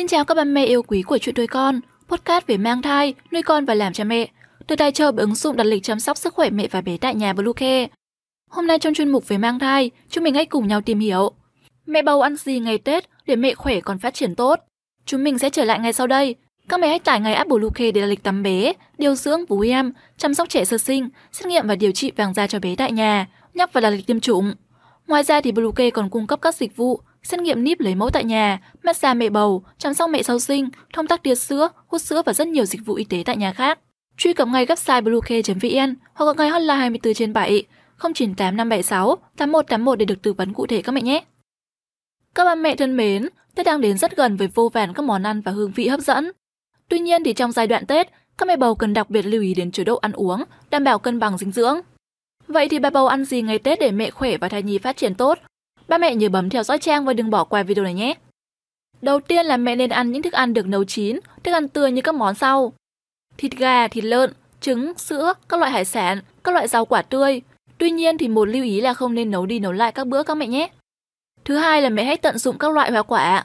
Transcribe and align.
Xin 0.00 0.06
chào 0.06 0.24
các 0.24 0.34
bà 0.34 0.44
mẹ 0.44 0.64
yêu 0.64 0.82
quý 0.82 1.02
của 1.02 1.18
chuyện 1.18 1.34
nuôi 1.38 1.46
con, 1.46 1.80
podcast 2.08 2.46
về 2.46 2.56
mang 2.56 2.82
thai, 2.82 3.14
nuôi 3.32 3.42
con 3.42 3.64
và 3.64 3.74
làm 3.74 3.92
cha 3.92 4.04
mẹ, 4.04 4.28
được 4.68 4.76
tài 4.76 4.92
trợ 4.92 5.12
bởi 5.12 5.22
ứng 5.22 5.34
dụng 5.34 5.56
đặt 5.56 5.64
lịch 5.64 5.82
chăm 5.82 6.00
sóc 6.00 6.16
sức 6.16 6.34
khỏe 6.34 6.50
mẹ 6.50 6.68
và 6.70 6.80
bé 6.80 6.96
tại 6.96 7.14
nhà 7.14 7.32
Bluecare. 7.32 7.86
Hôm 8.50 8.66
nay 8.66 8.78
trong 8.78 8.94
chuyên 8.94 9.08
mục 9.08 9.28
về 9.28 9.38
mang 9.38 9.58
thai, 9.58 9.90
chúng 10.10 10.24
mình 10.24 10.34
hãy 10.34 10.46
cùng 10.46 10.68
nhau 10.68 10.80
tìm 10.80 11.00
hiểu 11.00 11.30
mẹ 11.86 12.02
bầu 12.02 12.22
ăn 12.22 12.36
gì 12.36 12.58
ngày 12.58 12.78
Tết 12.78 13.04
để 13.26 13.36
mẹ 13.36 13.54
khỏe 13.54 13.80
còn 13.80 13.98
phát 13.98 14.14
triển 14.14 14.34
tốt. 14.34 14.60
Chúng 15.06 15.24
mình 15.24 15.38
sẽ 15.38 15.50
trở 15.50 15.64
lại 15.64 15.78
ngay 15.78 15.92
sau 15.92 16.06
đây. 16.06 16.34
Các 16.68 16.80
mẹ 16.80 16.88
hãy 16.88 16.98
tải 16.98 17.20
ngay 17.20 17.34
app 17.34 17.48
Bluecare 17.48 17.92
để 17.92 18.00
đặt 18.00 18.06
lịch 18.06 18.22
tắm 18.22 18.42
bé, 18.42 18.72
điều 18.98 19.14
dưỡng 19.14 19.44
bú 19.48 19.60
em, 19.60 19.92
chăm 20.16 20.34
sóc 20.34 20.48
trẻ 20.48 20.64
sơ 20.64 20.78
sinh, 20.78 21.08
xét 21.32 21.46
nghiệm 21.46 21.66
và 21.66 21.74
điều 21.74 21.92
trị 21.92 22.12
vàng 22.16 22.34
da 22.34 22.46
cho 22.46 22.58
bé 22.58 22.76
tại 22.76 22.92
nhà, 22.92 23.26
nhắc 23.54 23.72
và 23.72 23.80
đặt 23.80 23.90
lịch 23.90 24.06
tiêm 24.06 24.20
chủng. 24.20 24.54
Ngoài 25.06 25.22
ra 25.22 25.40
thì 25.40 25.52
Bluecare 25.52 25.90
còn 25.90 26.10
cung 26.10 26.26
cấp 26.26 26.38
các 26.42 26.54
dịch 26.54 26.76
vụ 26.76 27.00
xét 27.22 27.40
nghiệm 27.40 27.64
níp 27.64 27.80
lấy 27.80 27.94
mẫu 27.94 28.10
tại 28.10 28.24
nhà, 28.24 28.60
massage 28.82 29.14
mẹ 29.14 29.28
bầu, 29.28 29.64
chăm 29.78 29.94
sóc 29.94 30.10
mẹ 30.10 30.22
sau 30.22 30.38
sinh, 30.38 30.68
thông 30.92 31.06
tắc 31.06 31.22
tiết 31.22 31.34
sữa, 31.34 31.68
hút 31.86 32.02
sữa 32.02 32.22
và 32.26 32.32
rất 32.32 32.48
nhiều 32.48 32.64
dịch 32.64 32.80
vụ 32.84 32.94
y 32.94 33.04
tế 33.04 33.22
tại 33.26 33.36
nhà 33.36 33.52
khác. 33.52 33.78
Truy 34.16 34.32
cập 34.32 34.48
ngay 34.48 34.66
website 34.66 35.02
bluecare.vn 35.02 35.94
hoặc 36.14 36.24
gọi 36.24 36.34
ngay 36.34 36.48
hotline 36.48 36.74
24 36.74 37.14
trên 37.14 37.32
7 37.32 37.64
098 38.14 38.56
576 38.56 39.16
8181 39.36 39.98
để 39.98 40.04
được 40.04 40.22
tư 40.22 40.32
vấn 40.32 40.52
cụ 40.52 40.66
thể 40.66 40.82
các 40.82 40.92
mẹ 40.92 41.02
nhé. 41.02 41.24
Các 42.34 42.44
bà 42.44 42.54
mẹ 42.54 42.76
thân 42.76 42.96
mến, 42.96 43.28
Tết 43.54 43.66
đang 43.66 43.80
đến 43.80 43.98
rất 43.98 44.16
gần 44.16 44.36
với 44.36 44.48
vô 44.54 44.68
vàn 44.68 44.92
các 44.94 45.02
món 45.02 45.22
ăn 45.22 45.40
và 45.40 45.52
hương 45.52 45.70
vị 45.70 45.88
hấp 45.88 46.00
dẫn. 46.00 46.30
Tuy 46.88 46.98
nhiên 46.98 47.24
thì 47.24 47.32
trong 47.32 47.52
giai 47.52 47.66
đoạn 47.66 47.86
Tết, 47.86 48.10
các 48.38 48.46
mẹ 48.46 48.56
bầu 48.56 48.74
cần 48.74 48.92
đặc 48.92 49.10
biệt 49.10 49.22
lưu 49.22 49.42
ý 49.42 49.54
đến 49.54 49.70
chế 49.70 49.84
độ 49.84 49.96
ăn 49.96 50.12
uống, 50.12 50.44
đảm 50.70 50.84
bảo 50.84 50.98
cân 50.98 51.18
bằng 51.18 51.38
dinh 51.38 51.52
dưỡng. 51.52 51.80
Vậy 52.48 52.68
thì 52.68 52.78
bà 52.78 52.90
bầu 52.90 53.06
ăn 53.06 53.24
gì 53.24 53.42
ngày 53.42 53.58
Tết 53.58 53.80
để 53.80 53.90
mẹ 53.90 54.10
khỏe 54.10 54.36
và 54.36 54.48
thai 54.48 54.62
nhi 54.62 54.78
phát 54.78 54.96
triển 54.96 55.14
tốt? 55.14 55.38
Ba 55.90 55.98
mẹ 55.98 56.14
nhớ 56.14 56.28
bấm 56.28 56.50
theo 56.50 56.62
dõi 56.62 56.78
trang 56.78 57.04
và 57.04 57.12
đừng 57.12 57.30
bỏ 57.30 57.44
qua 57.44 57.62
video 57.62 57.84
này 57.84 57.94
nhé. 57.94 58.14
Đầu 59.02 59.20
tiên 59.20 59.46
là 59.46 59.56
mẹ 59.56 59.76
nên 59.76 59.90
ăn 59.90 60.12
những 60.12 60.22
thức 60.22 60.32
ăn 60.32 60.54
được 60.54 60.66
nấu 60.66 60.84
chín, 60.84 61.20
thức 61.42 61.52
ăn 61.52 61.68
tươi 61.68 61.92
như 61.92 62.02
các 62.02 62.14
món 62.14 62.34
sau. 62.34 62.72
Thịt 63.38 63.52
gà, 63.52 63.88
thịt 63.88 64.04
lợn, 64.04 64.32
trứng, 64.60 64.98
sữa, 64.98 65.34
các 65.48 65.60
loại 65.60 65.72
hải 65.72 65.84
sản, 65.84 66.20
các 66.44 66.52
loại 66.52 66.68
rau 66.68 66.84
quả 66.84 67.02
tươi. 67.02 67.42
Tuy 67.78 67.90
nhiên 67.90 68.18
thì 68.18 68.28
một 68.28 68.44
lưu 68.44 68.64
ý 68.64 68.80
là 68.80 68.94
không 68.94 69.14
nên 69.14 69.30
nấu 69.30 69.46
đi 69.46 69.58
nấu 69.58 69.72
lại 69.72 69.92
các 69.92 70.06
bữa 70.06 70.22
các 70.22 70.34
mẹ 70.34 70.46
nhé. 70.46 70.70
Thứ 71.44 71.56
hai 71.56 71.82
là 71.82 71.88
mẹ 71.88 72.04
hãy 72.04 72.16
tận 72.16 72.38
dụng 72.38 72.58
các 72.58 72.72
loại 72.72 72.90
hoa 72.90 73.02
quả. 73.02 73.44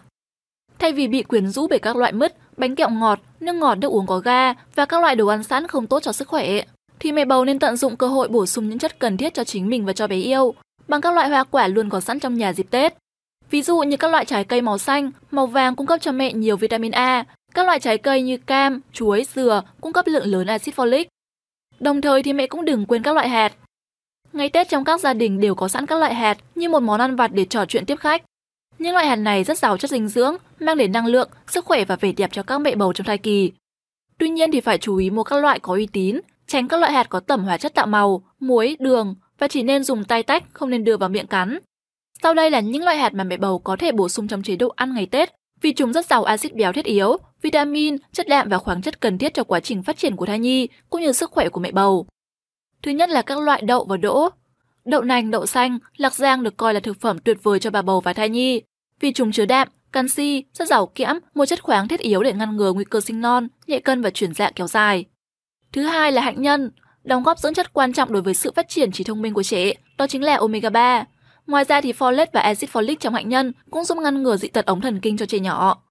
Thay 0.79 0.91
vì 0.91 1.07
bị 1.07 1.23
quyến 1.23 1.47
rũ 1.47 1.67
bởi 1.67 1.79
các 1.79 1.95
loại 1.95 2.11
mứt, 2.11 2.35
bánh 2.57 2.75
kẹo 2.75 2.89
ngọt, 2.89 3.19
nước 3.39 3.53
ngọt 3.53 3.75
nước 3.75 3.91
uống 3.91 4.07
có 4.07 4.19
ga 4.19 4.53
và 4.75 4.85
các 4.85 5.01
loại 5.01 5.15
đồ 5.15 5.27
ăn 5.27 5.43
sẵn 5.43 5.67
không 5.67 5.87
tốt 5.87 5.99
cho 6.03 6.11
sức 6.11 6.27
khỏe, 6.27 6.61
thì 6.99 7.11
mẹ 7.11 7.25
bầu 7.25 7.45
nên 7.45 7.59
tận 7.59 7.77
dụng 7.77 7.97
cơ 7.97 8.07
hội 8.07 8.27
bổ 8.27 8.45
sung 8.45 8.69
những 8.69 8.79
chất 8.79 8.99
cần 8.99 9.17
thiết 9.17 9.33
cho 9.33 9.43
chính 9.43 9.69
mình 9.69 9.85
và 9.85 9.93
cho 9.93 10.07
bé 10.07 10.15
yêu 10.15 10.55
bằng 10.87 11.01
các 11.01 11.13
loại 11.13 11.29
hoa 11.29 11.43
quả 11.43 11.67
luôn 11.67 11.89
có 11.89 11.99
sẵn 11.99 12.19
trong 12.19 12.37
nhà 12.37 12.53
dịp 12.53 12.67
Tết. 12.69 12.93
Ví 13.49 13.61
dụ 13.61 13.79
như 13.79 13.97
các 13.97 14.11
loại 14.11 14.25
trái 14.25 14.43
cây 14.43 14.61
màu 14.61 14.77
xanh, 14.77 15.11
màu 15.31 15.47
vàng 15.47 15.75
cung 15.75 15.87
cấp 15.87 16.01
cho 16.01 16.11
mẹ 16.11 16.33
nhiều 16.33 16.57
vitamin 16.57 16.91
A, 16.91 17.25
các 17.53 17.65
loại 17.65 17.79
trái 17.79 17.97
cây 17.97 18.21
như 18.21 18.37
cam, 18.37 18.81
chuối, 18.93 19.25
dừa 19.33 19.61
cung 19.81 19.93
cấp 19.93 20.07
lượng 20.07 20.25
lớn 20.25 20.47
axit 20.47 20.75
folic. 20.75 21.05
Đồng 21.79 22.01
thời 22.01 22.23
thì 22.23 22.33
mẹ 22.33 22.47
cũng 22.47 22.65
đừng 22.65 22.85
quên 22.85 23.03
các 23.03 23.15
loại 23.15 23.29
hạt. 23.29 23.53
Ngày 24.33 24.49
Tết 24.49 24.69
trong 24.69 24.83
các 24.83 24.99
gia 24.99 25.13
đình 25.13 25.39
đều 25.39 25.55
có 25.55 25.67
sẵn 25.67 25.85
các 25.85 25.99
loại 25.99 26.15
hạt 26.15 26.37
như 26.55 26.69
một 26.69 26.79
món 26.79 27.01
ăn 27.01 27.15
vặt 27.15 27.31
để 27.33 27.45
trò 27.45 27.65
chuyện 27.65 27.85
tiếp 27.85 27.95
khách. 27.95 28.23
Những 28.79 28.93
loại 28.93 29.07
hạt 29.07 29.15
này 29.15 29.43
rất 29.43 29.57
giàu 29.57 29.77
chất 29.77 29.91
dinh 29.91 30.07
dưỡng, 30.07 30.35
mang 30.59 30.77
đến 30.77 30.91
năng 30.91 31.05
lượng, 31.05 31.29
sức 31.47 31.65
khỏe 31.65 31.85
và 31.85 31.95
vẻ 31.95 32.11
đẹp 32.11 32.29
cho 32.33 32.43
các 32.43 32.57
mẹ 32.57 32.75
bầu 32.75 32.93
trong 32.93 33.07
thai 33.07 33.17
kỳ. 33.17 33.51
Tuy 34.17 34.29
nhiên 34.29 34.51
thì 34.51 34.61
phải 34.61 34.77
chú 34.77 34.97
ý 34.97 35.09
mua 35.09 35.23
các 35.23 35.37
loại 35.37 35.59
có 35.59 35.73
uy 35.73 35.87
tín, 35.87 36.19
tránh 36.47 36.67
các 36.67 36.79
loại 36.79 36.91
hạt 36.91 37.09
có 37.09 37.19
tẩm 37.19 37.43
hóa 37.43 37.57
chất 37.57 37.73
tạo 37.73 37.87
màu, 37.87 38.23
muối, 38.39 38.77
đường, 38.79 39.15
và 39.39 39.47
chỉ 39.47 39.63
nên 39.63 39.83
dùng 39.83 40.03
tay 40.03 40.23
tách, 40.23 40.43
không 40.53 40.69
nên 40.69 40.83
đưa 40.83 40.97
vào 40.97 41.09
miệng 41.09 41.27
cắn. 41.27 41.59
Sau 42.23 42.33
đây 42.33 42.51
là 42.51 42.59
những 42.59 42.83
loại 42.83 42.97
hạt 42.97 43.13
mà 43.13 43.23
mẹ 43.23 43.37
bầu 43.37 43.59
có 43.59 43.75
thể 43.75 43.91
bổ 43.91 44.09
sung 44.09 44.27
trong 44.27 44.43
chế 44.43 44.55
độ 44.55 44.73
ăn 44.75 44.93
ngày 44.93 45.05
Tết, 45.05 45.29
vì 45.61 45.73
chúng 45.73 45.93
rất 45.93 46.05
giàu 46.05 46.23
axit 46.23 46.55
béo 46.55 46.73
thiết 46.73 46.85
yếu, 46.85 47.17
vitamin, 47.41 47.97
chất 48.11 48.27
đạm 48.27 48.49
và 48.49 48.57
khoáng 48.57 48.81
chất 48.81 49.01
cần 49.01 49.17
thiết 49.17 49.33
cho 49.33 49.43
quá 49.43 49.59
trình 49.59 49.83
phát 49.83 49.97
triển 49.97 50.15
của 50.15 50.25
thai 50.25 50.39
nhi 50.39 50.67
cũng 50.89 51.01
như 51.01 51.11
sức 51.11 51.31
khỏe 51.31 51.49
của 51.49 51.59
mẹ 51.59 51.71
bầu. 51.71 52.07
Thứ 52.83 52.91
nhất 52.91 53.09
là 53.09 53.21
các 53.21 53.39
loại 53.39 53.61
đậu 53.61 53.85
và 53.85 53.97
đỗ. 53.97 54.29
Đậu 54.85 55.01
nành, 55.01 55.31
đậu 55.31 55.45
xanh, 55.45 55.79
lạc 55.97 56.13
giang 56.13 56.43
được 56.43 56.57
coi 56.57 56.73
là 56.73 56.79
thực 56.79 57.01
phẩm 57.01 57.19
tuyệt 57.19 57.37
vời 57.43 57.59
cho 57.59 57.69
bà 57.69 57.81
bầu 57.81 58.01
và 58.01 58.13
thai 58.13 58.29
nhi, 58.29 58.61
vì 58.99 59.13
chúng 59.13 59.31
chứa 59.31 59.45
đạm, 59.45 59.67
canxi, 59.91 60.43
rất 60.53 60.67
giàu 60.67 60.85
kẽm, 60.85 61.19
một 61.35 61.45
chất 61.45 61.63
khoáng 61.63 61.87
thiết 61.87 61.99
yếu 61.99 62.23
để 62.23 62.33
ngăn 62.33 62.57
ngừa 62.57 62.73
nguy 62.73 62.85
cơ 62.85 63.01
sinh 63.01 63.21
non, 63.21 63.47
nhẹ 63.67 63.79
cân 63.79 64.01
và 64.01 64.09
chuyển 64.09 64.33
dạ 64.33 64.51
kéo 64.55 64.67
dài. 64.67 65.05
Thứ 65.71 65.81
hai 65.81 66.11
là 66.11 66.21
hạnh 66.21 66.41
nhân, 66.41 66.71
đóng 67.05 67.23
góp 67.23 67.39
dưỡng 67.39 67.53
chất 67.53 67.73
quan 67.73 67.93
trọng 67.93 68.13
đối 68.13 68.21
với 68.21 68.33
sự 68.33 68.51
phát 68.55 68.69
triển 68.69 68.91
trí 68.91 69.03
thông 69.03 69.21
minh 69.21 69.33
của 69.33 69.43
trẻ, 69.43 69.73
đó 69.97 70.07
chính 70.07 70.23
là 70.23 70.35
omega 70.35 70.69
3. 70.69 71.05
Ngoài 71.47 71.63
ra 71.63 71.81
thì 71.81 71.91
folate 71.91 72.25
và 72.33 72.41
acid 72.41 72.69
folic 72.69 72.95
trong 72.99 73.13
hạnh 73.13 73.29
nhân 73.29 73.51
cũng 73.71 73.83
giúp 73.83 73.97
ngăn 73.97 74.23
ngừa 74.23 74.37
dị 74.37 74.47
tật 74.47 74.65
ống 74.65 74.81
thần 74.81 74.99
kinh 74.99 75.17
cho 75.17 75.25
trẻ 75.25 75.39
nhỏ. 75.39 75.83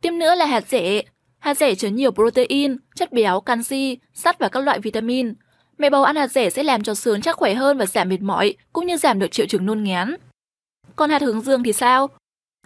Tiếp 0.00 0.10
nữa 0.10 0.34
là 0.34 0.46
hạt 0.46 0.64
rẻ. 0.68 1.02
Hạt 1.38 1.54
rẻ 1.54 1.74
chứa 1.74 1.88
nhiều 1.88 2.10
protein, 2.10 2.76
chất 2.94 3.12
béo, 3.12 3.40
canxi, 3.40 3.98
sắt 4.14 4.38
và 4.38 4.48
các 4.48 4.60
loại 4.60 4.80
vitamin. 4.80 5.34
Mẹ 5.78 5.90
bầu 5.90 6.04
ăn 6.04 6.16
hạt 6.16 6.26
rẻ 6.26 6.50
sẽ 6.50 6.62
làm 6.62 6.82
cho 6.82 6.94
sướng 6.94 7.20
chắc 7.20 7.36
khỏe 7.36 7.54
hơn 7.54 7.78
và 7.78 7.86
giảm 7.86 8.08
mệt 8.08 8.20
mỏi, 8.22 8.54
cũng 8.72 8.86
như 8.86 8.96
giảm 8.96 9.18
được 9.18 9.32
triệu 9.32 9.46
chứng 9.46 9.66
nôn 9.66 9.82
ngén. 9.82 10.16
Còn 10.96 11.10
hạt 11.10 11.22
hướng 11.22 11.40
dương 11.40 11.62
thì 11.62 11.72
sao? 11.72 12.08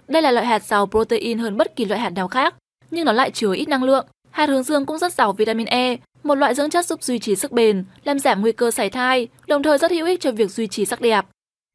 Đây 0.08 0.22
là 0.22 0.30
loại 0.30 0.46
hạt 0.46 0.62
giàu 0.62 0.86
protein 0.86 1.38
hơn 1.38 1.56
bất 1.56 1.76
kỳ 1.76 1.84
loại 1.84 2.00
hạt 2.00 2.10
nào 2.10 2.28
khác, 2.28 2.54
nhưng 2.90 3.04
nó 3.04 3.12
lại 3.12 3.30
chứa 3.30 3.52
ít 3.54 3.68
năng 3.68 3.84
lượng. 3.84 4.06
Hạt 4.30 4.48
hướng 4.48 4.62
dương 4.62 4.86
cũng 4.86 4.98
rất 4.98 5.12
giàu 5.12 5.32
vitamin 5.32 5.66
E, 5.66 5.96
một 6.28 6.34
loại 6.34 6.54
dưỡng 6.54 6.70
chất 6.70 6.86
giúp 6.86 7.02
duy 7.02 7.18
trì 7.18 7.36
sức 7.36 7.52
bền, 7.52 7.84
làm 8.04 8.18
giảm 8.18 8.40
nguy 8.40 8.52
cơ 8.52 8.70
sảy 8.70 8.90
thai, 8.90 9.28
đồng 9.46 9.62
thời 9.62 9.78
rất 9.78 9.90
hữu 9.90 10.06
ích 10.06 10.20
cho 10.20 10.32
việc 10.32 10.50
duy 10.50 10.66
trì 10.66 10.84
sắc 10.84 11.00
đẹp. 11.00 11.24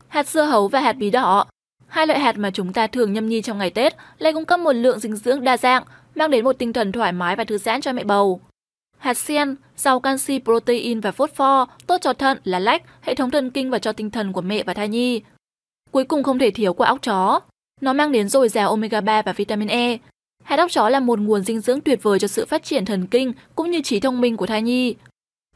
Hạt 0.07 0.27
dưa 0.27 0.43
hấu 0.43 0.67
và 0.67 0.79
hạt 0.79 0.93
bí 0.93 1.09
đỏ 1.09 1.45
Hai 1.87 2.07
loại 2.07 2.19
hạt 2.19 2.37
mà 2.37 2.51
chúng 2.51 2.73
ta 2.73 2.87
thường 2.87 3.13
nhâm 3.13 3.29
nhi 3.29 3.41
trong 3.41 3.57
ngày 3.57 3.69
Tết 3.69 3.95
lại 4.17 4.33
cung 4.33 4.45
cấp 4.45 4.59
một 4.59 4.73
lượng 4.73 4.99
dinh 4.99 5.15
dưỡng 5.15 5.43
đa 5.43 5.57
dạng, 5.57 5.83
mang 6.15 6.31
đến 6.31 6.43
một 6.43 6.53
tinh 6.53 6.73
thần 6.73 6.91
thoải 6.91 7.11
mái 7.11 7.35
và 7.35 7.43
thư 7.43 7.57
giãn 7.57 7.81
cho 7.81 7.93
mẹ 7.93 8.03
bầu. 8.03 8.41
Hạt 8.97 9.13
sen, 9.13 9.55
giàu 9.75 9.99
canxi, 9.99 10.39
protein 10.39 10.99
và 10.99 11.11
phosphor, 11.11 11.69
tốt 11.87 11.97
cho 12.01 12.13
thận, 12.13 12.37
lá 12.43 12.59
lách, 12.59 12.83
hệ 13.01 13.15
thống 13.15 13.31
thần 13.31 13.51
kinh 13.51 13.69
và 13.69 13.79
cho 13.79 13.93
tinh 13.93 14.11
thần 14.11 14.33
của 14.33 14.41
mẹ 14.41 14.63
và 14.63 14.73
thai 14.73 14.87
nhi. 14.87 15.21
Cuối 15.91 16.03
cùng 16.03 16.23
không 16.23 16.39
thể 16.39 16.51
thiếu 16.51 16.73
quả 16.73 16.87
óc 16.87 17.01
chó. 17.01 17.39
Nó 17.81 17.93
mang 17.93 18.11
đến 18.11 18.29
dồi 18.29 18.49
dào 18.49 18.69
omega 18.69 19.01
3 19.01 19.21
và 19.21 19.33
vitamin 19.33 19.67
E, 19.67 19.97
Hạt 20.43 20.59
óc 20.59 20.71
chó 20.71 20.89
là 20.89 20.99
một 20.99 21.19
nguồn 21.19 21.43
dinh 21.43 21.59
dưỡng 21.59 21.81
tuyệt 21.81 22.03
vời 22.03 22.19
cho 22.19 22.27
sự 22.27 22.45
phát 22.45 22.63
triển 22.63 22.85
thần 22.85 23.07
kinh 23.07 23.33
cũng 23.55 23.71
như 23.71 23.81
trí 23.81 23.99
thông 23.99 24.21
minh 24.21 24.37
của 24.37 24.45
thai 24.45 24.61
nhi. 24.61 24.95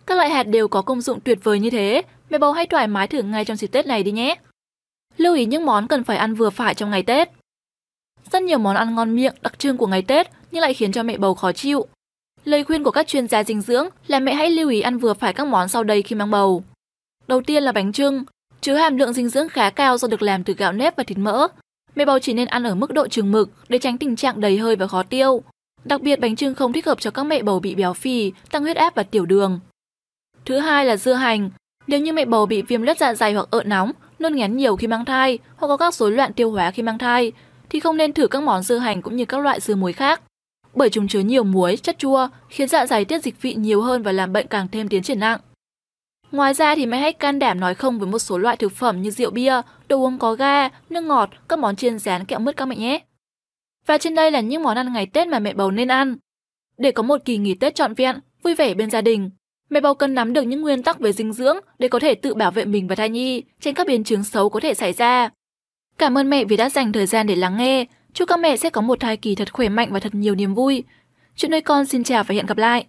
Các 0.05 0.17
loại 0.17 0.29
hạt 0.29 0.43
đều 0.43 0.67
có 0.67 0.81
công 0.81 1.01
dụng 1.01 1.19
tuyệt 1.19 1.39
vời 1.43 1.59
như 1.59 1.69
thế, 1.69 2.01
mẹ 2.29 2.37
bầu 2.37 2.51
hãy 2.51 2.65
thoải 2.65 2.87
mái 2.87 3.07
thử 3.07 3.21
ngay 3.21 3.45
trong 3.45 3.57
dịp 3.57 3.67
Tết 3.67 3.87
này 3.87 4.03
đi 4.03 4.11
nhé. 4.11 4.35
Lưu 5.17 5.35
ý 5.35 5.45
những 5.45 5.65
món 5.65 5.87
cần 5.87 6.03
phải 6.03 6.17
ăn 6.17 6.33
vừa 6.33 6.49
phải 6.49 6.73
trong 6.73 6.89
ngày 6.89 7.03
Tết. 7.03 7.29
Rất 8.31 8.43
nhiều 8.43 8.57
món 8.57 8.75
ăn 8.75 8.95
ngon 8.95 9.15
miệng 9.15 9.35
đặc 9.41 9.59
trưng 9.59 9.77
của 9.77 9.87
ngày 9.87 10.01
Tết 10.01 10.27
nhưng 10.51 10.61
lại 10.61 10.73
khiến 10.73 10.91
cho 10.91 11.03
mẹ 11.03 11.17
bầu 11.17 11.35
khó 11.35 11.51
chịu. 11.51 11.85
Lời 12.43 12.63
khuyên 12.63 12.83
của 12.83 12.91
các 12.91 13.07
chuyên 13.07 13.27
gia 13.27 13.43
dinh 13.43 13.61
dưỡng 13.61 13.87
là 14.07 14.19
mẹ 14.19 14.33
hãy 14.33 14.51
lưu 14.51 14.69
ý 14.69 14.81
ăn 14.81 14.97
vừa 14.97 15.13
phải 15.13 15.33
các 15.33 15.47
món 15.47 15.67
sau 15.67 15.83
đây 15.83 16.01
khi 16.01 16.15
mang 16.15 16.31
bầu. 16.31 16.63
Đầu 17.27 17.41
tiên 17.41 17.63
là 17.63 17.71
bánh 17.71 17.91
trưng, 17.91 18.23
chứa 18.61 18.75
hàm 18.75 18.97
lượng 18.97 19.13
dinh 19.13 19.29
dưỡng 19.29 19.49
khá 19.49 19.69
cao 19.69 19.97
do 19.97 20.07
được 20.07 20.21
làm 20.21 20.43
từ 20.43 20.53
gạo 20.53 20.71
nếp 20.71 20.95
và 20.95 21.03
thịt 21.03 21.17
mỡ, 21.17 21.47
Mẹ 21.97 22.05
bầu 22.05 22.19
chỉ 22.19 22.33
nên 22.33 22.47
ăn 22.47 22.63
ở 22.63 22.75
mức 22.75 22.93
độ 22.93 23.07
chừng 23.07 23.31
mực 23.31 23.49
để 23.69 23.77
tránh 23.77 23.97
tình 23.97 24.15
trạng 24.15 24.41
đầy 24.41 24.57
hơi 24.57 24.75
và 24.75 24.87
khó 24.87 25.03
tiêu. 25.03 25.41
Đặc 25.85 26.01
biệt 26.01 26.19
bánh 26.19 26.35
trưng 26.35 26.55
không 26.55 26.73
thích 26.73 26.85
hợp 26.85 26.99
cho 27.01 27.11
các 27.11 27.23
mẹ 27.23 27.43
bầu 27.43 27.59
bị 27.59 27.75
béo 27.75 27.93
phì, 27.93 28.31
tăng 28.51 28.63
huyết 28.63 28.77
áp 28.77 28.95
và 28.95 29.03
tiểu 29.03 29.25
đường. 29.25 29.59
Thứ 30.45 30.59
hai 30.59 30.85
là 30.85 30.97
dưa 30.97 31.13
hành. 31.13 31.49
Nếu 31.87 31.99
như 31.99 32.13
mẹ 32.13 32.25
bầu 32.25 32.45
bị 32.45 32.61
viêm 32.61 32.81
lết 32.81 32.97
dạ 32.97 33.13
dày 33.13 33.33
hoặc 33.33 33.47
ợ 33.51 33.63
nóng, 33.65 33.91
nôn 34.19 34.35
ngén 34.35 34.57
nhiều 34.57 34.75
khi 34.75 34.87
mang 34.87 35.05
thai 35.05 35.39
hoặc 35.55 35.67
có 35.67 35.77
các 35.77 35.93
rối 35.93 36.11
loạn 36.11 36.33
tiêu 36.33 36.51
hóa 36.51 36.71
khi 36.71 36.83
mang 36.83 36.97
thai, 36.97 37.31
thì 37.69 37.79
không 37.79 37.97
nên 37.97 38.13
thử 38.13 38.27
các 38.27 38.43
món 38.43 38.63
dưa 38.63 38.77
hành 38.77 39.01
cũng 39.01 39.15
như 39.15 39.25
các 39.25 39.39
loại 39.39 39.59
dưa 39.59 39.75
muối 39.75 39.93
khác. 39.93 40.21
Bởi 40.75 40.89
chúng 40.89 41.07
chứa 41.07 41.19
nhiều 41.19 41.43
muối, 41.43 41.77
chất 41.77 41.99
chua, 41.99 42.27
khiến 42.49 42.67
dạ 42.67 42.85
dày 42.85 43.05
tiết 43.05 43.23
dịch 43.23 43.41
vị 43.41 43.53
nhiều 43.53 43.81
hơn 43.81 44.03
và 44.03 44.11
làm 44.11 44.33
bệnh 44.33 44.47
càng 44.47 44.67
thêm 44.71 44.87
tiến 44.87 45.03
triển 45.03 45.19
nặng. 45.19 45.39
Ngoài 46.31 46.53
ra 46.53 46.75
thì 46.75 46.85
mẹ 46.85 46.97
hãy 46.97 47.13
can 47.13 47.39
đảm 47.39 47.59
nói 47.59 47.75
không 47.75 47.99
với 47.99 48.07
một 48.09 48.19
số 48.19 48.37
loại 48.37 48.57
thực 48.57 48.71
phẩm 48.71 49.01
như 49.01 49.11
rượu 49.11 49.31
bia, 49.31 49.61
đồ 49.87 49.97
uống 49.97 50.19
có 50.19 50.35
ga, 50.35 50.69
nước 50.89 51.01
ngọt, 51.01 51.29
các 51.49 51.59
món 51.59 51.75
chiên 51.75 51.99
rán 51.99 52.25
kẹo 52.25 52.39
mứt 52.39 52.57
các 52.57 52.65
mẹ 52.65 52.75
nhé. 52.75 52.99
Và 53.85 53.97
trên 53.97 54.15
đây 54.15 54.31
là 54.31 54.39
những 54.39 54.63
món 54.63 54.77
ăn 54.77 54.93
ngày 54.93 55.05
Tết 55.05 55.27
mà 55.27 55.39
mẹ 55.39 55.53
bầu 55.53 55.71
nên 55.71 55.87
ăn. 55.87 56.17
Để 56.77 56.91
có 56.91 57.03
một 57.03 57.21
kỳ 57.25 57.37
nghỉ 57.37 57.53
Tết 57.53 57.75
trọn 57.75 57.93
vẹn, 57.93 58.19
vui 58.43 58.55
vẻ 58.55 58.73
bên 58.73 58.89
gia 58.89 59.01
đình, 59.01 59.29
mẹ 59.69 59.81
bầu 59.81 59.93
cần 59.93 60.13
nắm 60.13 60.33
được 60.33 60.41
những 60.41 60.61
nguyên 60.61 60.83
tắc 60.83 60.99
về 60.99 61.11
dinh 61.11 61.33
dưỡng 61.33 61.57
để 61.79 61.87
có 61.87 61.99
thể 61.99 62.15
tự 62.15 62.33
bảo 62.33 62.51
vệ 62.51 62.65
mình 62.65 62.87
và 62.87 62.95
thai 62.95 63.09
nhi 63.09 63.43
trên 63.59 63.73
các 63.73 63.87
biến 63.87 64.03
chứng 64.03 64.23
xấu 64.23 64.49
có 64.49 64.59
thể 64.59 64.73
xảy 64.73 64.93
ra. 64.93 65.29
Cảm 65.97 66.17
ơn 66.17 66.29
mẹ 66.29 66.45
vì 66.45 66.57
đã 66.57 66.69
dành 66.69 66.91
thời 66.93 67.05
gian 67.05 67.27
để 67.27 67.35
lắng 67.35 67.57
nghe. 67.57 67.85
Chúc 68.13 68.29
các 68.29 68.39
mẹ 68.39 68.57
sẽ 68.57 68.69
có 68.69 68.81
một 68.81 68.99
thai 68.99 69.17
kỳ 69.17 69.35
thật 69.35 69.53
khỏe 69.53 69.69
mạnh 69.69 69.89
và 69.91 69.99
thật 69.99 70.15
nhiều 70.15 70.35
niềm 70.35 70.53
vui. 70.53 70.83
Chuyện 71.35 71.51
nuôi 71.51 71.61
con 71.61 71.85
xin 71.85 72.03
chào 72.03 72.23
và 72.23 72.35
hẹn 72.35 72.45
gặp 72.45 72.57
lại. 72.57 72.85